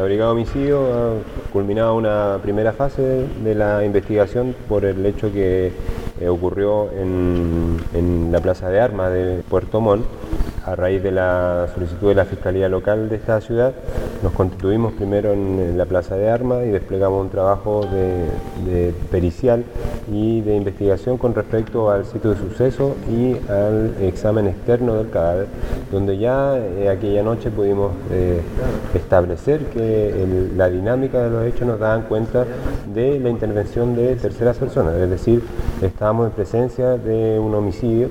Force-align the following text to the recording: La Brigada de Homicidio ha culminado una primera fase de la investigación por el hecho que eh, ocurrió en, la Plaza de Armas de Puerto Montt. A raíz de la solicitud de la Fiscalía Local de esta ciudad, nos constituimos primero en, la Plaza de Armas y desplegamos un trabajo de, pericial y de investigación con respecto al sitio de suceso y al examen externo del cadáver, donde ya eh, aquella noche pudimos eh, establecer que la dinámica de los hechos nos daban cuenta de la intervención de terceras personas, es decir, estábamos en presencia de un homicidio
La 0.00 0.06
Brigada 0.06 0.32
de 0.32 0.40
Homicidio 0.40 0.80
ha 0.80 1.52
culminado 1.52 1.94
una 1.94 2.38
primera 2.40 2.72
fase 2.72 3.26
de 3.44 3.54
la 3.54 3.84
investigación 3.84 4.56
por 4.66 4.86
el 4.86 5.04
hecho 5.04 5.30
que 5.30 5.72
eh, 6.18 6.28
ocurrió 6.30 6.90
en, 6.90 8.32
la 8.32 8.40
Plaza 8.40 8.70
de 8.70 8.80
Armas 8.80 9.12
de 9.12 9.42
Puerto 9.46 9.82
Montt. 9.82 10.06
A 10.64 10.74
raíz 10.74 11.02
de 11.02 11.10
la 11.10 11.68
solicitud 11.74 12.08
de 12.08 12.14
la 12.14 12.24
Fiscalía 12.24 12.68
Local 12.70 13.10
de 13.10 13.16
esta 13.16 13.40
ciudad, 13.42 13.74
nos 14.22 14.32
constituimos 14.32 14.94
primero 14.94 15.32
en, 15.32 15.76
la 15.76 15.84
Plaza 15.84 16.16
de 16.16 16.30
Armas 16.30 16.64
y 16.66 16.70
desplegamos 16.70 17.22
un 17.22 17.28
trabajo 17.30 17.86
de, 17.86 18.94
pericial 19.10 19.64
y 20.10 20.40
de 20.40 20.56
investigación 20.56 21.18
con 21.18 21.34
respecto 21.34 21.90
al 21.90 22.06
sitio 22.06 22.30
de 22.30 22.36
suceso 22.36 22.94
y 23.10 23.36
al 23.50 23.96
examen 24.00 24.46
externo 24.46 24.94
del 24.94 25.10
cadáver, 25.10 25.46
donde 25.90 26.18
ya 26.18 26.56
eh, 26.56 26.88
aquella 26.88 27.22
noche 27.22 27.50
pudimos 27.50 27.92
eh, 28.10 28.40
establecer 28.94 29.66
que 29.66 30.50
la 30.56 30.68
dinámica 30.68 31.22
de 31.22 31.30
los 31.30 31.44
hechos 31.46 31.66
nos 31.66 31.80
daban 31.80 32.02
cuenta 32.02 32.44
de 32.92 33.18
la 33.18 33.28
intervención 33.28 33.96
de 33.96 34.16
terceras 34.16 34.56
personas, 34.56 34.94
es 34.94 35.10
decir, 35.10 35.42
estábamos 35.82 36.26
en 36.28 36.32
presencia 36.32 36.96
de 36.96 37.38
un 37.38 37.54
homicidio 37.54 38.10